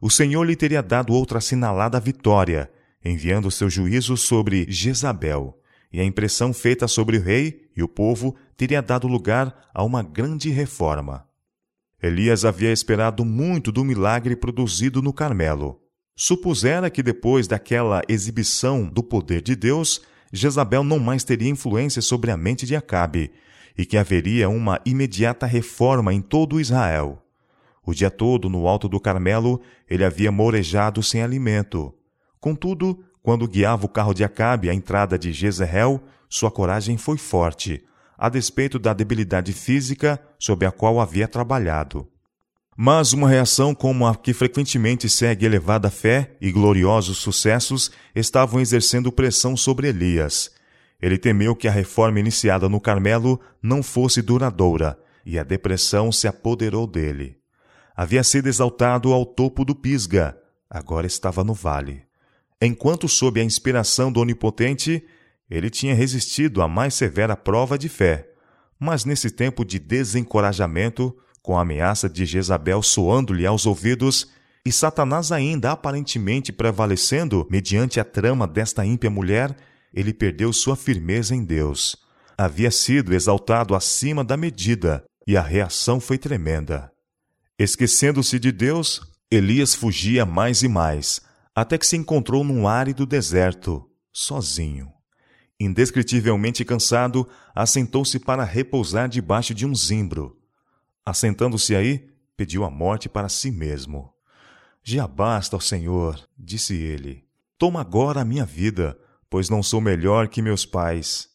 O 0.00 0.10
Senhor 0.10 0.44
lhe 0.44 0.54
teria 0.54 0.82
dado 0.82 1.12
outra 1.12 1.38
assinalada 1.38 1.98
vitória, 1.98 2.70
enviando 3.04 3.50
seu 3.50 3.68
juízo 3.68 4.16
sobre 4.16 4.66
Jezabel, 4.68 5.58
e 5.92 6.00
a 6.00 6.04
impressão 6.04 6.52
feita 6.52 6.86
sobre 6.86 7.16
o 7.16 7.22
rei 7.22 7.68
e 7.76 7.82
o 7.82 7.88
povo 7.88 8.36
teria 8.56 8.82
dado 8.82 9.08
lugar 9.08 9.68
a 9.72 9.82
uma 9.82 10.02
grande 10.02 10.50
reforma. 10.50 11.26
Elias 12.00 12.44
havia 12.44 12.72
esperado 12.72 13.24
muito 13.24 13.72
do 13.72 13.84
milagre 13.84 14.36
produzido 14.36 15.02
no 15.02 15.12
Carmelo. 15.12 15.80
Supusera 16.14 16.90
que 16.90 17.02
depois 17.02 17.48
daquela 17.48 18.02
exibição 18.08 18.84
do 18.84 19.02
poder 19.02 19.42
de 19.42 19.56
Deus, 19.56 20.02
Jezabel 20.32 20.84
não 20.84 20.98
mais 20.98 21.24
teria 21.24 21.48
influência 21.48 22.02
sobre 22.02 22.30
a 22.30 22.36
mente 22.36 22.66
de 22.66 22.76
Acabe 22.76 23.32
e 23.76 23.86
que 23.86 23.96
haveria 23.96 24.48
uma 24.48 24.80
imediata 24.84 25.46
reforma 25.46 26.12
em 26.12 26.20
todo 26.20 26.60
Israel. 26.60 27.24
O 27.88 27.94
dia 27.94 28.10
todo, 28.10 28.50
no 28.50 28.68
alto 28.68 28.86
do 28.86 29.00
Carmelo, 29.00 29.62
ele 29.88 30.04
havia 30.04 30.30
morejado 30.30 31.02
sem 31.02 31.22
alimento. 31.22 31.94
Contudo, 32.38 33.02
quando 33.22 33.48
guiava 33.48 33.86
o 33.86 33.88
carro 33.88 34.12
de 34.12 34.22
Acabe 34.22 34.68
à 34.68 34.74
entrada 34.74 35.18
de 35.18 35.32
Jezreel, 35.32 35.98
sua 36.28 36.50
coragem 36.50 36.98
foi 36.98 37.16
forte, 37.16 37.82
a 38.18 38.28
despeito 38.28 38.78
da 38.78 38.92
debilidade 38.92 39.54
física 39.54 40.20
sob 40.38 40.66
a 40.66 40.70
qual 40.70 41.00
havia 41.00 41.26
trabalhado. 41.26 42.06
Mas 42.76 43.14
uma 43.14 43.26
reação 43.26 43.74
como 43.74 44.06
a 44.06 44.14
que 44.14 44.34
frequentemente 44.34 45.08
segue 45.08 45.46
elevada 45.46 45.88
fé 45.88 46.36
e 46.42 46.52
gloriosos 46.52 47.16
sucessos 47.16 47.90
estavam 48.14 48.60
exercendo 48.60 49.10
pressão 49.10 49.56
sobre 49.56 49.88
Elias. 49.88 50.50
Ele 51.00 51.16
temeu 51.16 51.56
que 51.56 51.66
a 51.66 51.72
reforma 51.72 52.20
iniciada 52.20 52.68
no 52.68 52.82
Carmelo 52.82 53.40
não 53.62 53.82
fosse 53.82 54.20
duradoura, 54.20 54.98
e 55.24 55.38
a 55.38 55.42
depressão 55.42 56.12
se 56.12 56.28
apoderou 56.28 56.86
dele. 56.86 57.37
Havia 57.98 58.22
sido 58.22 58.48
exaltado 58.48 59.12
ao 59.12 59.26
topo 59.26 59.64
do 59.64 59.74
Pisga, 59.74 60.38
agora 60.70 61.04
estava 61.04 61.42
no 61.42 61.52
vale. 61.52 62.04
Enquanto 62.62 63.08
sob 63.08 63.40
a 63.40 63.42
inspiração 63.42 64.12
do 64.12 64.20
Onipotente, 64.20 65.04
ele 65.50 65.68
tinha 65.68 65.96
resistido 65.96 66.62
à 66.62 66.68
mais 66.68 66.94
severa 66.94 67.36
prova 67.36 67.76
de 67.76 67.88
fé, 67.88 68.30
mas 68.78 69.04
nesse 69.04 69.32
tempo 69.32 69.64
de 69.64 69.80
desencorajamento, 69.80 71.12
com 71.42 71.58
a 71.58 71.62
ameaça 71.62 72.08
de 72.08 72.24
Jezabel 72.24 72.84
soando-lhe 72.84 73.44
aos 73.44 73.66
ouvidos, 73.66 74.28
e 74.64 74.70
Satanás 74.70 75.32
ainda 75.32 75.72
aparentemente 75.72 76.52
prevalecendo 76.52 77.48
mediante 77.50 77.98
a 77.98 78.04
trama 78.04 78.46
desta 78.46 78.86
ímpia 78.86 79.10
mulher, 79.10 79.56
ele 79.92 80.14
perdeu 80.14 80.52
sua 80.52 80.76
firmeza 80.76 81.34
em 81.34 81.44
Deus. 81.44 81.96
Havia 82.38 82.70
sido 82.70 83.12
exaltado 83.12 83.74
acima 83.74 84.22
da 84.22 84.36
medida, 84.36 85.04
e 85.26 85.36
a 85.36 85.42
reação 85.42 85.98
foi 85.98 86.16
tremenda. 86.16 86.92
Esquecendo-se 87.58 88.38
de 88.38 88.52
Deus, 88.52 89.00
Elias 89.30 89.74
fugia 89.74 90.24
mais 90.24 90.62
e 90.62 90.68
mais, 90.68 91.20
até 91.54 91.76
que 91.76 91.86
se 91.86 91.96
encontrou 91.96 92.44
num 92.44 92.68
árido 92.68 93.04
deserto, 93.04 93.90
sozinho 94.12 94.92
indescritivelmente 95.60 96.64
cansado, 96.64 97.28
assentou-se 97.54 98.18
para 98.18 98.44
repousar 98.44 99.08
debaixo 99.08 99.52
de 99.52 99.66
um 99.66 99.74
zimbro. 99.74 100.38
Assentando-se 101.04 101.74
aí, 101.74 102.08
pediu 102.36 102.64
a 102.64 102.70
morte 102.70 103.08
para 103.08 103.28
si 103.28 103.50
mesmo. 103.50 104.12
Já 104.82 105.06
basta, 105.06 105.56
ó 105.56 105.60
Senhor, 105.60 106.28
disse 106.38 106.74
ele. 106.74 107.24
Toma 107.58 107.80
agora 107.80 108.20
a 108.20 108.24
minha 108.24 108.44
vida, 108.44 108.96
pois 109.28 109.50
não 109.50 109.62
sou 109.62 109.80
melhor 109.80 110.28
que 110.28 110.40
meus 110.40 110.64
pais. 110.64 111.28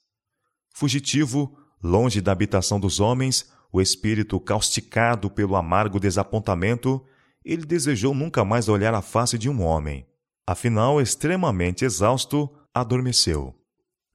Fugitivo, 0.70 1.58
longe 1.84 2.22
da 2.22 2.32
habitação 2.32 2.80
dos 2.80 3.00
homens, 3.00 3.51
o 3.74 3.82
espírito 3.82 4.39
causticado 4.39 5.32
pelo 5.32 5.56
amargo 5.56 6.00
desapontamento, 6.00 7.03
ele 7.44 7.65
desejou 7.65 8.13
nunca 8.13 8.46
mais 8.46 8.70
olhar 8.70 8.94
a 8.94 9.01
face 9.01 9.36
de 9.36 9.50
um 9.50 9.63
homem. 9.63 10.06
Afinal, 10.46 11.01
extremamente 11.01 11.84
exausto, 11.84 12.48
adormeceu. 12.72 13.56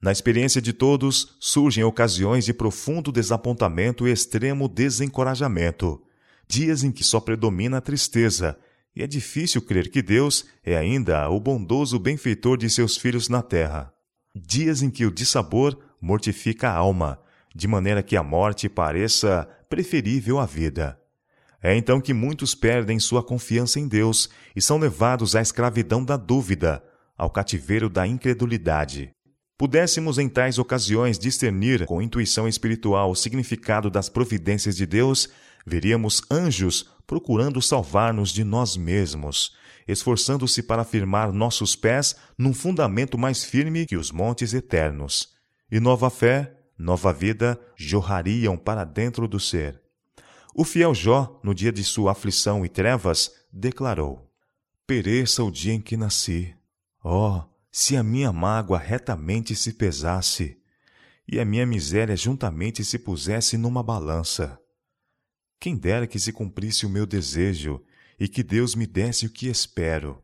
Na 0.01 0.13
experiência 0.13 0.61
de 0.61 0.71
todos, 0.71 1.35
surgem 1.41 1.83
ocasiões 1.83 2.45
de 2.45 2.53
profundo 2.53 3.11
desapontamento 3.11 4.07
e 4.07 4.11
extremo 4.13 4.69
desencorajamento, 4.69 6.01
dias 6.47 6.85
em 6.85 6.91
que 6.91 7.03
só 7.03 7.19
predomina 7.19 7.79
a 7.79 7.81
tristeza, 7.81 8.57
e 8.95 9.03
é 9.03 9.07
difícil 9.07 9.61
crer 9.61 9.91
que 9.91 10.01
Deus 10.01 10.45
é 10.63 10.77
ainda 10.77 11.29
o 11.29 11.37
bondoso 11.37 11.99
benfeitor 11.99 12.57
de 12.57 12.69
seus 12.69 12.95
filhos 12.95 13.27
na 13.27 13.41
terra. 13.41 13.93
Dias 14.33 14.81
em 14.81 14.89
que 14.89 15.05
o 15.05 15.11
dissabor 15.11 15.77
mortifica 16.01 16.69
a 16.69 16.75
alma, 16.75 17.19
de 17.55 17.67
maneira 17.67 18.03
que 18.03 18.15
a 18.15 18.23
morte 18.23 18.69
pareça 18.69 19.47
preferível 19.69 20.39
à 20.39 20.45
vida. 20.45 20.99
É 21.61 21.75
então 21.75 21.99
que 21.99 22.13
muitos 22.13 22.55
perdem 22.55 22.99
sua 22.99 23.21
confiança 23.23 23.79
em 23.79 23.87
Deus 23.87 24.29
e 24.55 24.61
são 24.61 24.77
levados 24.77 25.35
à 25.35 25.41
escravidão 25.41 26.03
da 26.03 26.15
dúvida, 26.15 26.83
ao 27.17 27.29
cativeiro 27.29 27.89
da 27.89 28.07
incredulidade 28.07 29.13
pudéssemos 29.59 30.17
em 30.17 30.29
tais 30.29 30.57
ocasiões 30.57 31.19
discernir 31.19 31.85
com 31.85 32.01
intuição 32.01 32.47
espiritual 32.47 33.11
o 33.11 33.15
significado 33.15 33.89
das 33.89 34.07
providências 34.07 34.77
de 34.77 34.85
Deus, 34.85 35.27
veríamos 35.65 36.21
anjos 36.31 36.89
procurando 37.05 37.61
salvar-nos 37.61 38.29
de 38.29 38.45
nós 38.45 38.77
mesmos, 38.77 39.53
esforçando-se 39.85 40.63
para 40.63 40.85
firmar 40.85 41.33
nossos 41.33 41.75
pés 41.75 42.15
num 42.37 42.53
fundamento 42.53 43.17
mais 43.17 43.43
firme 43.43 43.85
que 43.85 43.97
os 43.97 44.13
montes 44.13 44.53
eternos. 44.53 45.27
E 45.69 45.77
nova 45.77 46.09
fé, 46.09 46.55
nova 46.79 47.11
vida 47.11 47.59
jorrariam 47.75 48.57
para 48.57 48.85
dentro 48.85 49.27
do 49.27 49.39
ser. 49.39 49.81
O 50.55 50.63
fiel 50.63 50.95
Jó, 50.95 51.39
no 51.43 51.53
dia 51.53 51.71
de 51.71 51.83
sua 51.83 52.13
aflição 52.13 52.65
e 52.65 52.69
trevas, 52.69 53.31
declarou: 53.51 54.31
Pereça 54.87 55.43
o 55.43 55.51
dia 55.51 55.73
em 55.73 55.81
que 55.81 55.97
nasci. 55.97 56.55
Oh, 57.03 57.43
se 57.71 57.95
a 57.95 58.03
minha 58.03 58.31
mágoa 58.31 58.79
retamente 58.79 59.55
se 59.55 59.73
pesasse, 59.73 60.57
e 61.27 61.39
a 61.39 61.45
minha 61.45 61.65
miséria 61.65 62.15
juntamente 62.15 62.83
se 62.83 62.97
pusesse 62.97 63.57
numa 63.57 63.83
balança. 63.83 64.59
Quem 65.59 65.77
dera 65.77 66.07
que 66.07 66.17
se 66.17 66.31
cumprisse 66.31 66.85
o 66.85 66.89
meu 66.89 67.05
desejo, 67.05 67.83
e 68.19 68.27
que 68.27 68.41
Deus 68.41 68.73
me 68.73 68.87
desse 68.87 69.25
o 69.25 69.29
que 69.29 69.47
espero, 69.47 70.23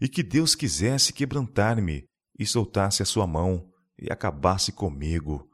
e 0.00 0.08
que 0.08 0.22
Deus 0.22 0.54
quisesse 0.54 1.12
quebrantar-me, 1.12 2.04
e 2.38 2.46
soltasse 2.46 3.02
a 3.02 3.06
sua 3.06 3.26
mão, 3.26 3.70
e 3.98 4.10
acabasse 4.10 4.72
comigo. 4.72 5.49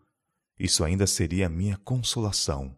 Isso 0.58 0.84
ainda 0.84 1.06
seria 1.06 1.46
a 1.46 1.50
minha 1.50 1.76
consolação. 1.78 2.76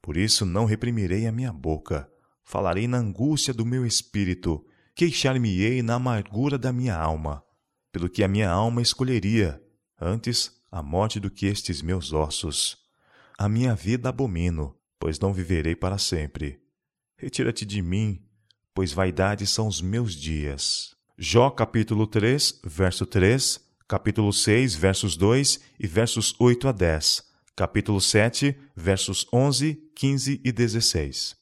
Por 0.00 0.16
isso 0.16 0.44
não 0.46 0.64
reprimirei 0.64 1.26
a 1.26 1.32
minha 1.32 1.52
boca, 1.52 2.10
falarei 2.44 2.86
na 2.86 2.98
angústia 2.98 3.52
do 3.52 3.66
meu 3.66 3.84
espírito, 3.84 4.64
queixar-me-ei 4.94 5.82
na 5.82 5.94
amargura 5.94 6.56
da 6.56 6.72
minha 6.72 6.96
alma 6.96 7.46
pelo 7.96 8.10
que 8.10 8.22
a 8.22 8.28
minha 8.28 8.50
alma 8.50 8.82
escolheria, 8.82 9.58
antes 9.98 10.52
a 10.70 10.82
morte 10.82 11.18
do 11.18 11.30
que 11.30 11.46
estes 11.46 11.80
meus 11.80 12.12
ossos. 12.12 12.76
A 13.38 13.48
minha 13.48 13.74
vida 13.74 14.10
abomino, 14.10 14.76
pois 14.98 15.18
não 15.18 15.32
viverei 15.32 15.74
para 15.74 15.96
sempre. 15.96 16.60
Retira-te 17.16 17.64
de 17.64 17.80
mim, 17.80 18.22
pois 18.74 18.92
vaidade 18.92 19.46
são 19.46 19.66
os 19.66 19.80
meus 19.80 20.14
dias. 20.14 20.94
Jó 21.16 21.48
capítulo 21.48 22.06
3, 22.06 22.60
verso 22.66 23.06
3, 23.06 23.65
capítulo 23.88 24.32
6, 24.32 24.74
versos 24.74 25.16
2 25.16 25.60
e 25.78 25.86
versos 25.86 26.34
8 26.40 26.68
a 26.68 26.72
10, 26.72 27.22
capítulo 27.54 28.00
7, 28.00 28.56
versos 28.74 29.26
11, 29.32 29.80
15 29.94 30.40
e 30.44 30.52
16. 30.52 31.36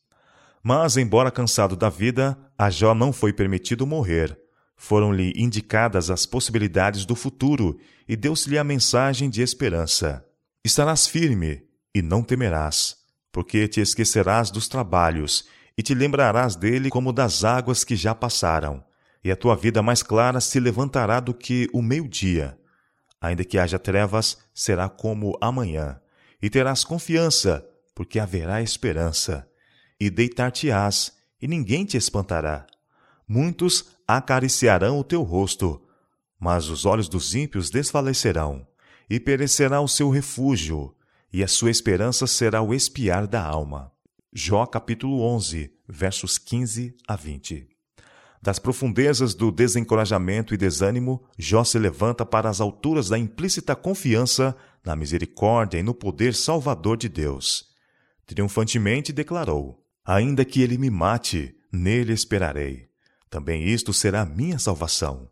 Mas, 0.63 0.97
embora 0.97 1.31
cansado 1.31 1.75
da 1.75 1.89
vida, 1.89 2.37
a 2.59 2.69
Jó 2.69 2.95
não 2.95 3.13
foi 3.13 3.33
permitido 3.33 3.87
morrer, 3.87 4.39
foram-lhe 4.77 5.33
indicadas 5.37 6.11
as 6.11 6.27
possibilidades 6.27 7.07
do 7.07 7.15
futuro 7.15 7.79
e 8.07 8.15
deu-se-lhe 8.15 8.59
a 8.59 8.65
mensagem 8.65 9.31
de 9.31 9.41
esperança. 9.41 10.25
Estarás 10.63 11.07
firme 11.07 11.63
e 11.95 12.03
não 12.03 12.23
temerás, 12.23 12.97
porque 13.33 13.67
te 13.69 13.81
esquecerás 13.81 14.51
dos 14.51 14.69
trabalhos 14.69 15.47
e 15.79 15.83
te 15.83 15.95
lembrarás 15.95 16.57
dele 16.57 16.91
como 16.91 17.13
das 17.13 17.43
águas 17.43 17.85
que 17.85 17.97
já 17.97 18.15
passaram, 18.15 18.85
e 19.25 19.33
a 19.33 19.37
tua 19.37 19.57
vida 19.57 19.83
mais 19.83 20.03
clara 20.03 20.39
se 20.39 20.61
levantará 20.61 21.19
do 21.19 21.33
que 21.33 21.67
o 21.73 21.81
meio-dia. 21.81 22.59
Ainda 23.19 23.43
que 23.43 23.59
haja 23.59 23.79
trevas, 23.79 24.37
será 24.53 24.87
como 24.87 25.39
amanhã, 25.41 25.99
e 26.43 26.51
terás 26.51 26.85
confiança, 26.85 27.67
porque 27.95 28.19
haverá 28.19 28.61
esperança. 28.61 29.49
E 29.99 30.11
deitar-te-ás, 30.11 31.15
e 31.41 31.49
ninguém 31.49 31.87
te 31.87 31.97
espantará. 31.97 32.67
Muitos 33.27 33.87
acariciarão 34.07 34.99
o 34.99 35.05
teu 35.05 35.23
rosto, 35.23 35.81
mas 36.39 36.69
os 36.69 36.85
olhos 36.85 37.09
dos 37.09 37.35
ímpios 37.35 37.71
desfalecerão, 37.71 38.67
e 39.09 39.19
perecerá 39.19 39.81
o 39.81 39.89
seu 39.89 40.11
refúgio, 40.11 40.95
e 41.33 41.43
a 41.43 41.49
sua 41.49 41.71
esperança 41.71 42.27
será 42.27 42.61
o 42.61 42.75
espiar 42.75 43.27
da 43.27 43.43
alma. 43.43 43.91
Jó 44.31 44.67
capítulo 44.67 45.23
11, 45.23 45.73
versos 45.89 46.37
15 46.37 46.95
a 47.09 47.17
20. 47.17 47.74
Das 48.45 48.59
profundezas 48.59 49.33
do 49.33 49.51
desencorajamento 49.51 50.53
e 50.53 50.59
desânimo, 50.59 51.25
Jó 51.39 51.65
se 51.65 51.79
levanta 51.79 52.27
para 52.27 52.51
as 52.51 52.61
alturas 52.61 53.09
da 53.09 53.19
implícita 53.19 53.75
confiança 53.75 54.55
na 54.85 54.95
misericórdia 54.95 55.79
e 55.79 55.83
no 55.83 55.95
poder 55.95 56.35
salvador 56.35 56.99
de 56.99 57.09
Deus. 57.09 57.71
Triunfantemente 58.27 59.15
declarou: 59.15 59.83
Ainda 60.05 60.45
que 60.45 60.61
ele 60.61 60.77
me 60.77 60.91
mate, 60.91 61.57
nele 61.73 62.13
esperarei. 62.13 62.91
Também 63.31 63.65
isto 63.65 63.95
será 63.95 64.27
minha 64.27 64.59
salvação. 64.59 65.31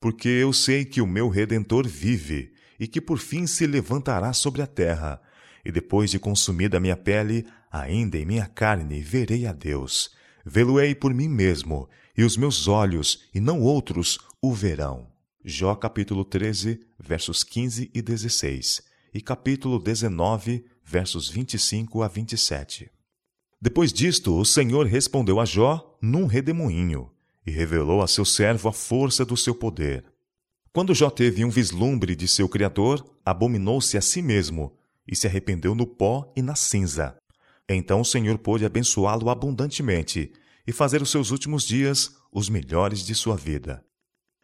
Porque 0.00 0.28
eu 0.28 0.52
sei 0.52 0.84
que 0.84 1.00
o 1.00 1.06
meu 1.06 1.28
redentor 1.28 1.86
vive 1.86 2.52
e 2.76 2.88
que 2.88 3.00
por 3.00 3.20
fim 3.20 3.46
se 3.46 3.68
levantará 3.68 4.32
sobre 4.32 4.62
a 4.62 4.66
terra, 4.66 5.22
e 5.64 5.70
depois 5.70 6.10
de 6.10 6.18
consumida 6.18 6.80
minha 6.80 6.96
pele, 6.96 7.46
ainda 7.70 8.18
em 8.18 8.26
minha 8.26 8.46
carne 8.46 9.00
verei 9.00 9.46
a 9.46 9.52
Deus. 9.52 10.10
Vê-lo-ei 10.44 10.94
por 10.94 11.14
mim 11.14 11.28
mesmo, 11.28 11.88
e 12.18 12.24
os 12.24 12.36
meus 12.36 12.66
olhos, 12.66 13.22
e 13.32 13.38
não 13.38 13.62
outros, 13.62 14.18
o 14.42 14.52
verão. 14.52 15.06
Jó 15.44 15.76
capítulo 15.76 16.24
13, 16.24 16.80
versos 16.98 17.44
15 17.44 17.92
e 17.94 18.02
16, 18.02 18.82
e 19.14 19.20
capítulo 19.20 19.78
19, 19.78 20.64
versos 20.84 21.28
25 21.28 22.02
a 22.02 22.08
27. 22.08 22.90
Depois 23.60 23.92
disto, 23.92 24.36
o 24.36 24.44
Senhor 24.44 24.84
respondeu 24.84 25.38
a 25.38 25.44
Jó 25.44 25.96
num 26.02 26.26
redemoinho, 26.26 27.08
e 27.46 27.52
revelou 27.52 28.02
a 28.02 28.08
seu 28.08 28.24
servo 28.24 28.68
a 28.68 28.72
força 28.72 29.24
do 29.24 29.36
seu 29.36 29.54
poder. 29.54 30.04
Quando 30.72 30.96
Jó 30.96 31.10
teve 31.10 31.44
um 31.44 31.50
vislumbre 31.50 32.16
de 32.16 32.26
seu 32.26 32.48
Criador, 32.48 33.08
abominou-se 33.24 33.96
a 33.96 34.00
si 34.00 34.20
mesmo, 34.20 34.76
e 35.06 35.14
se 35.14 35.28
arrependeu 35.28 35.72
no 35.72 35.86
pó 35.86 36.32
e 36.34 36.42
na 36.42 36.56
cinza. 36.56 37.16
Então 37.68 38.00
o 38.00 38.04
Senhor 38.04 38.38
pôde 38.38 38.64
abençoá-lo 38.64 39.30
abundantemente, 39.30 40.32
e 40.68 40.72
fazer 40.72 41.00
os 41.00 41.10
seus 41.10 41.30
últimos 41.30 41.66
dias 41.66 42.14
os 42.30 42.50
melhores 42.50 43.00
de 43.00 43.14
sua 43.14 43.34
vida. 43.34 43.82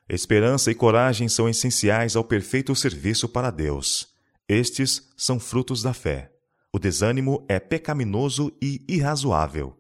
Esperança 0.09 0.71
e 0.71 0.75
coragem 0.75 1.29
são 1.29 1.47
essenciais 1.51 2.17
ao 2.17 2.25
perfeito 2.25 2.75
serviço 2.75 3.29
para 3.29 3.51
Deus. 3.51 4.09
Estes 4.49 5.13
são 5.19 5.39
frutos 5.39 5.83
da 5.83 5.93
fé. 5.93 6.33
O 6.73 6.79
desânimo 6.79 7.45
é 7.47 7.61
pecaminoso 7.61 8.51
e 8.61 8.83
irrazoável. 8.89 9.77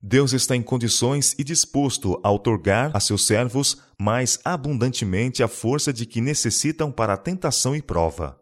Deus 0.00 0.32
está 0.32 0.56
em 0.56 0.62
condições 0.62 1.34
e 1.38 1.44
disposto 1.44 2.18
a 2.22 2.30
outorgar 2.30 2.90
a 2.94 3.00
seus 3.00 3.26
servos 3.26 3.82
mais 4.00 4.38
abundantemente 4.46 5.42
a 5.42 5.48
força 5.48 5.92
de 5.92 6.06
que 6.06 6.22
necessitam 6.22 6.90
para 6.90 7.12
a 7.12 7.18
tentação 7.18 7.76
e 7.76 7.82
prova. 7.82 8.40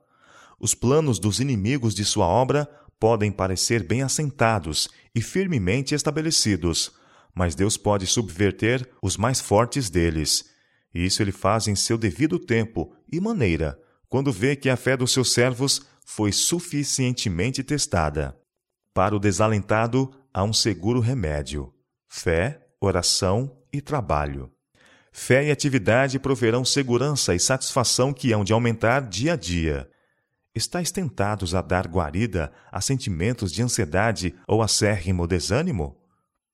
Os 0.60 0.72
planos 0.72 1.18
dos 1.18 1.40
inimigos 1.40 1.96
de 1.96 2.04
sua 2.04 2.28
obra 2.28 2.68
podem 3.00 3.32
parecer 3.32 3.82
bem 3.82 4.02
assentados 4.02 4.88
e 5.12 5.20
firmemente 5.20 5.96
estabelecidos, 5.96 6.92
mas 7.34 7.54
Deus 7.54 7.76
pode 7.76 8.06
subverter 8.06 8.88
os 9.02 9.16
mais 9.16 9.40
fortes 9.40 9.90
deles. 9.90 10.44
E 10.94 11.04
isso 11.04 11.22
ele 11.22 11.32
faz 11.32 11.66
em 11.66 11.74
seu 11.74 11.98
devido 11.98 12.38
tempo 12.38 12.94
e 13.10 13.20
maneira, 13.20 13.78
quando 14.08 14.32
vê 14.32 14.54
que 14.54 14.70
a 14.70 14.76
fé 14.76 14.96
dos 14.96 15.12
seus 15.12 15.32
servos 15.32 15.84
foi 16.04 16.30
suficientemente 16.30 17.64
testada. 17.64 18.38
Para 18.92 19.16
o 19.16 19.18
desalentado, 19.18 20.14
há 20.32 20.44
um 20.44 20.52
seguro 20.52 21.00
remédio: 21.00 21.74
fé, 22.08 22.64
oração 22.80 23.58
e 23.72 23.80
trabalho. 23.80 24.52
Fé 25.10 25.46
e 25.46 25.50
atividade 25.50 26.18
proverão 26.18 26.64
segurança 26.64 27.34
e 27.34 27.40
satisfação 27.40 28.12
que 28.12 28.32
hão 28.32 28.44
de 28.44 28.52
aumentar 28.52 29.00
dia 29.00 29.32
a 29.32 29.36
dia. 29.36 29.88
Estais 30.54 30.92
tentados 30.92 31.54
a 31.54 31.62
dar 31.62 31.88
guarida 31.88 32.52
a 32.70 32.80
sentimentos 32.80 33.52
de 33.52 33.62
ansiedade 33.62 34.34
ou 34.46 34.62
acérrimo 34.62 35.26
desânimo? 35.26 35.96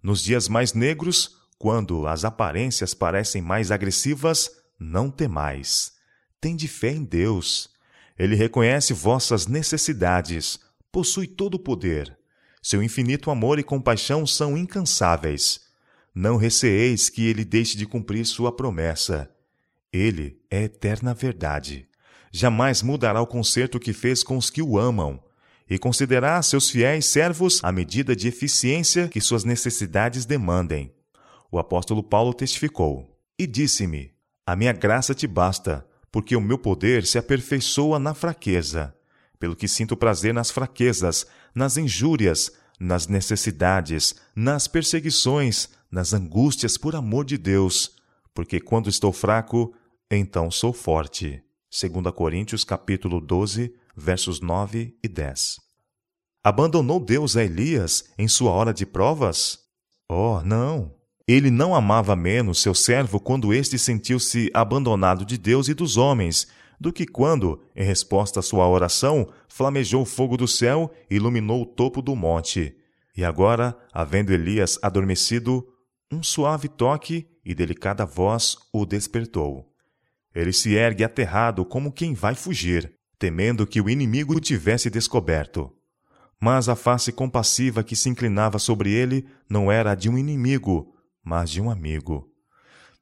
Nos 0.03 0.23
dias 0.23 0.49
mais 0.49 0.73
negros, 0.73 1.37
quando 1.59 2.07
as 2.07 2.25
aparências 2.25 2.95
parecem 2.95 3.43
mais 3.43 3.71
agressivas, 3.71 4.51
não 4.79 5.11
temais. 5.11 5.93
Tende 6.41 6.67
fé 6.67 6.93
em 6.93 7.05
Deus. 7.05 7.69
Ele 8.19 8.35
reconhece 8.35 8.95
vossas 8.95 9.47
necessidades, 9.47 10.59
possui 10.91 11.27
todo 11.27 11.55
o 11.55 11.59
poder. 11.59 12.17
Seu 12.63 12.83
infinito 12.83 13.31
amor 13.31 13.59
e 13.59 13.63
compaixão 13.63 14.27
são 14.27 14.57
incansáveis. 14.57 15.61
Não 16.15 16.37
receeis 16.37 17.09
que 17.09 17.27
ele 17.27 17.45
deixe 17.45 17.77
de 17.77 17.87
cumprir 17.87 18.25
sua 18.27 18.51
promessa. 18.51 19.31
Ele 19.93 20.41
é 20.51 20.63
eterna 20.63 21.13
verdade. 21.13 21.87
Jamais 22.33 22.83
mudará 22.83 23.21
o 23.21 23.27
concerto 23.27 23.79
que 23.79 23.93
fez 23.93 24.23
com 24.23 24.37
os 24.37 24.51
que 24.51 24.63
o 24.63 24.79
amam 24.79 25.23
e 25.71 25.79
considerar 25.79 26.43
seus 26.43 26.69
fiéis 26.69 27.07
servos 27.07 27.61
à 27.63 27.71
medida 27.71 28.17
de 28.17 28.27
eficiência 28.27 29.07
que 29.07 29.21
suas 29.21 29.45
necessidades 29.45 30.27
demandem. 30.27 30.93
O 31.51 31.61
apóstolo 31.61 32.03
Paulo 32.03 32.35
testificou: 32.35 33.17
E 33.39 33.47
disse-me: 33.47 34.13
A 34.45 34.57
minha 34.57 34.73
graça 34.73 35.15
te 35.15 35.29
basta, 35.29 35.87
porque 36.11 36.35
o 36.35 36.41
meu 36.41 36.59
poder 36.59 37.07
se 37.07 37.17
aperfeiçoa 37.17 38.01
na 38.01 38.13
fraqueza. 38.15 38.93
Pelo 39.39 39.55
que 39.55 39.69
sinto 39.69 39.97
prazer 39.97 40.35
nas 40.35 40.51
fraquezas, 40.51 41.25
nas 41.55 41.77
injúrias, 41.77 42.53
nas 42.79 43.07
necessidades, 43.07 44.17
nas 44.35 44.67
perseguições, 44.67 45.69
nas 45.91 46.13
angústias 46.13 46.77
por 46.77 46.97
amor 46.97 47.25
de 47.25 47.39
Deus, 47.39 47.97
porque 48.35 48.61
quando 48.61 48.91
estou 48.91 49.13
fraco, 49.13 49.73
então 50.11 50.51
sou 50.51 50.73
forte. 50.73 51.43
2 51.71 52.13
Coríntios 52.15 52.65
capítulo 52.65 53.21
12, 53.21 53.73
versos 54.01 54.41
9 54.41 54.97
e 55.05 55.09
10. 55.09 55.57
Abandonou 56.43 56.99
Deus 56.99 57.37
a 57.37 57.45
Elias 57.45 58.03
em 58.19 58.27
sua 58.27 58.51
hora 58.51 58.73
de 58.73 58.87
provas? 58.87 59.59
Oh, 60.09 60.41
não! 60.41 60.95
Ele 61.29 61.51
não 61.51 61.75
amava 61.75 62.17
menos 62.17 62.61
seu 62.61 62.75
servo 62.75 63.21
quando 63.21 63.53
este 63.53 63.79
sentiu-se 63.79 64.51
abandonado 64.55 65.25
de 65.25 65.37
Deus 65.37 65.69
e 65.69 65.75
dos 65.75 65.97
homens, 65.97 66.49
do 66.81 66.93
que 66.93 67.07
quando, 67.07 67.63
em 67.77 67.85
resposta 67.85 68.41
à 68.41 68.43
sua 68.43 68.67
oração, 68.67 69.31
flamejou 69.49 70.03
o 70.03 70.07
fogo 70.07 70.37
do 70.37 70.49
céu 70.49 70.91
e 71.11 71.17
iluminou 71.17 71.63
o 71.63 71.67
topo 71.67 72.01
do 72.01 72.17
monte. 72.17 72.75
E 73.15 73.23
agora, 73.23 73.77
havendo 73.93 74.33
Elias 74.33 74.79
adormecido, 74.83 75.65
um 76.11 76.23
suave 76.23 76.69
toque 76.69 77.29
e 77.45 77.55
delicada 77.55 78.07
voz 78.07 78.57
o 78.73 78.87
despertou. 78.87 79.71
Ele 80.35 80.55
se 80.55 80.75
ergue 80.75 81.05
aterrado 81.05 81.67
como 81.67 81.93
quem 81.93 82.15
vai 82.15 82.35
fugir 82.35 82.99
temendo 83.21 83.67
que 83.67 83.83
o 83.83 83.91
inimigo 83.91 84.35
o 84.35 84.41
tivesse 84.41 84.89
descoberto. 84.89 85.71
Mas 86.41 86.71
a 86.71 86.75
face 86.75 87.13
compassiva 87.13 87.85
que 87.85 87.95
se 87.95 88.09
inclinava 88.09 88.59
sobre 88.59 88.91
ele 88.91 89.29
não 89.47 89.71
era 89.71 89.93
a 89.93 89.95
de 89.95 90.09
um 90.09 90.17
inimigo, 90.17 90.97
mas 91.23 91.51
de 91.51 91.61
um 91.61 91.71
amigo. 91.71 92.33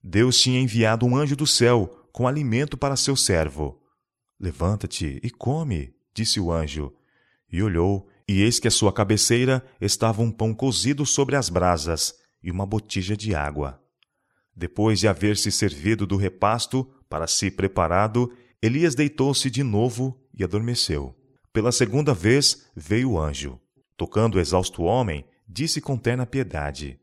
Deus 0.03 0.37
tinha 0.41 0.61
enviado 0.61 1.07
um 1.07 1.17
anjo 1.17 1.37
do 1.37 1.47
céu 1.47 2.09
com 2.13 2.27
alimento 2.27 2.77
para 2.77 2.97
seu 2.97 3.15
servo. 3.15 3.81
Levanta-te 4.41 5.21
e 5.23 5.31
come, 5.31 5.95
disse 6.13 6.41
o 6.41 6.51
anjo. 6.51 6.93
E 7.51 7.63
olhou, 7.63 8.09
e 8.27 8.43
eis 8.43 8.59
que 8.59 8.67
à 8.67 8.73
sua 8.73 8.93
cabeceira 8.93 9.65
estava 9.81 10.21
um 10.21 10.33
pão 10.33 10.53
cozido 10.53 11.07
sobre 11.07 11.37
as 11.37 11.49
brasas 11.49 12.13
e 12.43 12.51
uma 12.51 12.67
botija 12.67 13.17
de 13.17 13.37
água. 13.37 13.81
Depois 14.55 14.99
de 14.99 15.07
haver 15.07 15.37
se 15.37 15.53
servido 15.53 16.09
do 16.09 16.17
repasto, 16.17 16.91
para 17.09 17.29
si 17.29 17.53
preparado, 17.53 18.33
Elias 18.61 18.97
deitou-se 18.97 19.49
de 19.49 19.63
novo 19.63 20.21
e 20.35 20.43
adormeceu. 20.43 21.15
Pela 21.53 21.71
segunda 21.71 22.13
vez 22.13 22.67
veio 22.75 23.13
o 23.13 23.21
anjo. 23.21 23.61
Tocando 23.97 24.35
o 24.35 24.41
exausto 24.41 24.83
homem, 24.83 25.25
disse 25.49 25.81
com 25.81 25.97
terna 25.97 26.27
piedade: 26.27 27.01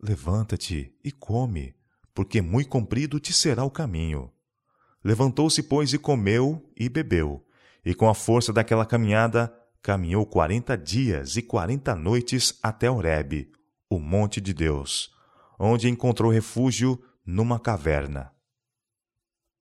Levanta-te 0.00 0.94
e 1.02 1.10
come, 1.10 1.74
porque 2.14 2.42
muito 2.42 2.68
comprido 2.68 3.18
te 3.18 3.32
será 3.32 3.64
o 3.64 3.70
caminho. 3.70 4.30
Levantou-se, 5.02 5.62
pois, 5.62 5.92
e 5.94 5.98
comeu 5.98 6.70
e 6.76 6.88
bebeu, 6.88 7.42
e 7.82 7.94
com 7.94 8.08
a 8.08 8.14
força 8.14 8.52
daquela 8.52 8.84
caminhada, 8.84 9.54
caminhou 9.82 10.26
quarenta 10.26 10.76
dias 10.76 11.36
e 11.36 11.42
quarenta 11.42 11.94
noites 11.94 12.58
até 12.62 12.90
Horebe, 12.90 13.50
o 13.88 13.98
monte 13.98 14.40
de 14.40 14.52
Deus, 14.52 15.10
onde 15.58 15.88
encontrou 15.88 16.30
refúgio 16.30 17.02
numa 17.24 17.58
caverna. 17.58 18.33